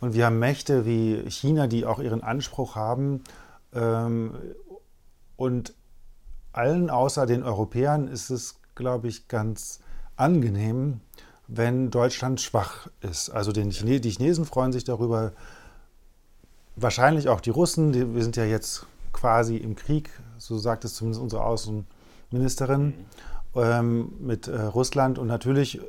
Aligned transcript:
Und 0.00 0.14
wir 0.14 0.26
haben 0.26 0.38
Mächte 0.38 0.86
wie 0.86 1.28
China, 1.30 1.66
die 1.66 1.84
auch 1.84 1.98
ihren 1.98 2.22
Anspruch 2.22 2.76
haben. 2.76 3.22
Ähm, 3.72 4.34
und 5.36 5.74
allen 6.52 6.90
außer 6.90 7.26
den 7.26 7.42
Europäern 7.42 8.08
ist 8.08 8.30
es, 8.30 8.60
glaube 8.74 9.08
ich, 9.08 9.28
ganz 9.28 9.80
angenehm, 10.16 11.00
wenn 11.46 11.90
Deutschland 11.90 12.40
schwach 12.40 12.88
ist. 13.00 13.30
Also 13.30 13.52
den 13.52 13.70
Chine 13.70 14.00
die 14.00 14.10
Chinesen 14.10 14.44
freuen 14.44 14.72
sich 14.72 14.84
darüber, 14.84 15.32
wahrscheinlich 16.76 17.28
auch 17.28 17.40
die 17.40 17.50
Russen. 17.50 17.92
Die, 17.92 18.14
wir 18.14 18.22
sind 18.22 18.36
ja 18.36 18.44
jetzt 18.44 18.86
quasi 19.12 19.56
im 19.56 19.74
Krieg, 19.74 20.10
so 20.38 20.58
sagt 20.58 20.84
es 20.84 20.94
zumindest 20.94 21.22
unsere 21.22 21.44
Außenministerin, 21.44 22.86
mhm. 22.86 22.94
ähm, 23.56 24.12
mit 24.20 24.48
äh, 24.48 24.60
Russland 24.60 25.18
und 25.18 25.26
natürlich 25.26 25.80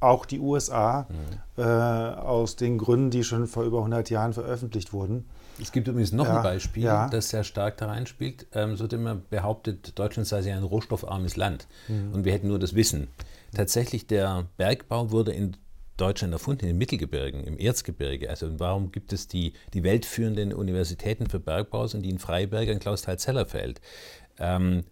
auch 0.00 0.26
die 0.26 0.40
USA 0.40 1.06
mhm. 1.08 1.62
äh, 1.62 1.64
aus 1.64 2.56
den 2.56 2.78
Gründen, 2.78 3.10
die 3.10 3.24
schon 3.24 3.46
vor 3.46 3.64
über 3.64 3.78
100 3.78 4.10
Jahren 4.10 4.32
veröffentlicht 4.32 4.92
wurden. 4.92 5.26
Es 5.60 5.72
gibt 5.72 5.88
übrigens 5.88 6.12
noch 6.12 6.26
ja, 6.26 6.36
ein 6.36 6.42
Beispiel, 6.42 6.82
ja. 6.82 7.08
das 7.08 7.30
sehr 7.30 7.44
stark 7.44 7.78
da 7.78 7.86
reinspielt. 7.86 8.46
Ähm, 8.52 8.76
so 8.76 8.82
wird 8.82 8.92
immer 8.92 9.14
behauptet, 9.14 9.98
Deutschland 9.98 10.26
sei 10.26 10.52
ein 10.52 10.62
rohstoffarmes 10.62 11.36
Land 11.36 11.66
mhm. 11.88 12.12
und 12.12 12.24
wir 12.24 12.32
hätten 12.32 12.48
nur 12.48 12.58
das 12.58 12.74
Wissen. 12.74 13.08
Tatsächlich, 13.54 14.06
der 14.06 14.46
Bergbau 14.58 15.10
wurde 15.10 15.32
in 15.32 15.56
Deutschland 15.96 16.34
erfunden, 16.34 16.62
in 16.62 16.68
den 16.68 16.78
Mittelgebirgen, 16.78 17.44
im 17.44 17.58
Erzgebirge. 17.58 18.28
Also 18.28 18.60
warum 18.60 18.92
gibt 18.92 19.14
es 19.14 19.28
die, 19.28 19.54
die 19.72 19.82
weltführenden 19.82 20.52
Universitäten 20.52 21.26
für 21.26 21.40
Bergbau, 21.40 21.86
sind 21.86 22.02
die 22.02 22.10
in 22.10 22.18
Freiberg 22.18 22.68
und 22.68 22.80
Klausthal-Zellerfeld? 22.80 23.80
Ähm, 24.38 24.84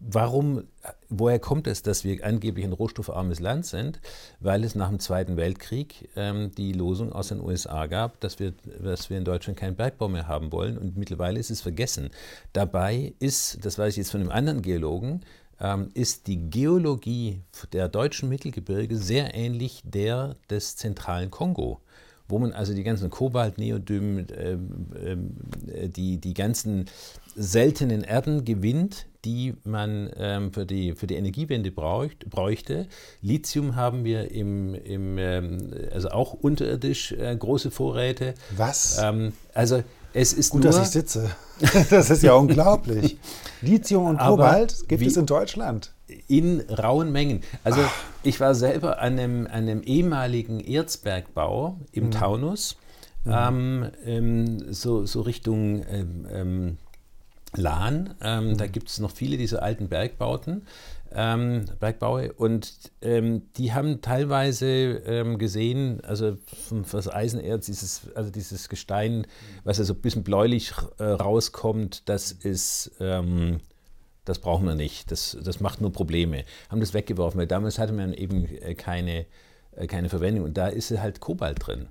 Warum, 0.00 0.62
woher 1.08 1.40
kommt 1.40 1.66
es, 1.66 1.82
dass 1.82 2.04
wir 2.04 2.24
angeblich 2.24 2.64
ein 2.64 2.72
rohstoffarmes 2.72 3.40
Land 3.40 3.66
sind? 3.66 4.00
Weil 4.38 4.62
es 4.62 4.76
nach 4.76 4.88
dem 4.88 5.00
Zweiten 5.00 5.36
Weltkrieg 5.36 6.08
ähm, 6.14 6.52
die 6.56 6.72
Losung 6.72 7.12
aus 7.12 7.28
den 7.28 7.40
USA 7.40 7.86
gab, 7.86 8.20
dass 8.20 8.38
wir, 8.38 8.52
dass 8.80 9.10
wir 9.10 9.18
in 9.18 9.24
Deutschland 9.24 9.58
keinen 9.58 9.74
Bergbau 9.74 10.08
mehr 10.08 10.28
haben 10.28 10.52
wollen. 10.52 10.78
Und 10.78 10.96
mittlerweile 10.96 11.40
ist 11.40 11.50
es 11.50 11.60
vergessen. 11.60 12.10
Dabei 12.52 13.14
ist, 13.18 13.64
das 13.64 13.76
weiß 13.76 13.94
ich 13.94 13.98
jetzt 13.98 14.12
von 14.12 14.20
einem 14.20 14.30
anderen 14.30 14.62
Geologen, 14.62 15.22
ähm, 15.60 15.88
ist 15.94 16.28
die 16.28 16.48
Geologie 16.48 17.42
der 17.72 17.88
deutschen 17.88 18.28
Mittelgebirge 18.28 18.96
sehr 18.96 19.34
ähnlich 19.34 19.82
der 19.84 20.36
des 20.48 20.76
zentralen 20.76 21.32
Kongo 21.32 21.80
wo 22.28 22.38
man 22.38 22.52
also 22.52 22.74
die 22.74 22.84
ganzen 22.84 23.10
Kobalt, 23.10 23.58
Neodym, 23.58 24.18
äh, 24.18 24.52
äh, 24.52 25.88
die, 25.88 26.18
die 26.18 26.34
ganzen 26.34 26.86
seltenen 27.34 28.02
Erden 28.02 28.44
gewinnt, 28.44 29.06
die 29.24 29.54
man 29.64 30.10
ähm, 30.16 30.52
für, 30.52 30.66
die, 30.66 30.94
für 30.94 31.06
die 31.06 31.16
Energiewende 31.16 31.70
braucht, 31.70 32.28
bräuchte. 32.30 32.86
Lithium 33.22 33.76
haben 33.76 34.04
wir 34.04 34.30
im, 34.30 34.74
im 34.74 35.18
ähm, 35.18 35.72
also 35.92 36.10
auch 36.10 36.34
unterirdisch 36.34 37.12
äh, 37.12 37.34
große 37.36 37.70
Vorräte. 37.70 38.34
Was? 38.56 38.98
Ähm, 39.02 39.32
also 39.54 39.82
es 40.12 40.32
ist 40.32 40.50
Gut, 40.50 40.64
nur, 40.64 40.72
dass 40.72 40.82
ich 40.82 40.92
sitze. 40.92 41.30
Das 41.90 42.10
ist 42.10 42.22
ja 42.22 42.34
unglaublich. 42.34 43.18
Lithium 43.62 44.06
und 44.06 44.18
Kobalt 44.18 44.88
gibt 44.88 45.04
es 45.04 45.16
in 45.16 45.26
Deutschland. 45.26 45.92
In 46.26 46.60
rauen 46.62 47.12
Mengen. 47.12 47.42
Also 47.64 47.82
Ach. 47.82 48.04
ich 48.22 48.40
war 48.40 48.54
selber 48.54 49.00
an 49.00 49.18
einem, 49.18 49.46
an 49.46 49.68
einem 49.68 49.82
ehemaligen 49.82 50.60
Erzbergbau 50.60 51.78
im 51.92 52.06
mhm. 52.06 52.10
Taunus, 52.10 52.76
mhm. 53.24 53.32
Ähm, 53.34 53.90
ähm, 54.04 54.72
so, 54.72 55.04
so 55.04 55.20
Richtung 55.20 55.84
ähm, 55.88 56.26
ähm 56.32 56.78
Lahn. 57.56 58.14
Ähm, 58.20 58.50
mhm. 58.50 58.56
Da 58.58 58.66
gibt 58.66 58.90
es 58.90 58.98
noch 59.00 59.10
viele 59.10 59.38
dieser 59.38 59.62
alten 59.62 59.88
Bergbauten, 59.88 60.66
ähm, 61.12 61.64
Bergbaue. 61.80 62.30
Und 62.34 62.90
die 63.02 63.72
haben 63.72 64.02
teilweise 64.02 65.24
gesehen, 65.38 66.02
also 66.04 66.36
das 66.92 67.10
Eisenerz, 67.10 67.64
dieses, 67.64 68.02
also 68.14 68.30
dieses 68.30 68.68
Gestein, 68.68 69.26
was 69.64 69.78
ja 69.78 69.84
so 69.84 69.94
ein 69.94 70.00
bisschen 70.00 70.24
bläulich 70.24 70.72
äh, 70.98 71.04
rauskommt, 71.04 72.06
das 72.10 72.32
ist 72.32 72.92
das 74.28 74.38
brauchen 74.38 74.66
wir 74.66 74.74
nicht, 74.74 75.10
das, 75.10 75.36
das 75.42 75.60
macht 75.60 75.80
nur 75.80 75.92
Probleme. 75.92 76.44
Haben 76.68 76.80
das 76.80 76.94
weggeworfen, 76.94 77.38
weil 77.38 77.46
damals 77.46 77.78
hatte 77.78 77.92
man 77.92 78.12
eben 78.12 78.44
äh, 78.44 78.74
keine, 78.74 79.26
äh, 79.76 79.86
keine 79.86 80.08
Verwendung 80.08 80.44
und 80.44 80.56
da 80.56 80.68
ist 80.68 80.90
halt 80.90 81.20
Kobalt 81.20 81.66
drin. 81.66 81.88